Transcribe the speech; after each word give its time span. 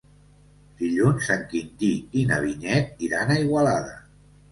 Dilluns 0.77 1.27
en 1.35 1.43
Quintí 1.51 1.89
i 2.21 2.23
na 2.31 2.39
Vinyet 2.45 3.05
iran 3.09 3.35
a 3.35 3.37
Igualada. 3.43 3.93